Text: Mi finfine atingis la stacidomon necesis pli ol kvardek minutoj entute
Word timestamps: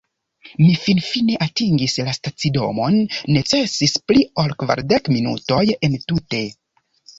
Mi 0.59 0.69
finfine 0.85 1.35
atingis 1.45 1.97
la 2.07 2.15
stacidomon 2.19 2.97
necesis 3.37 3.95
pli 4.09 4.27
ol 4.45 4.57
kvardek 4.65 5.13
minutoj 5.19 5.63
entute 5.93 6.45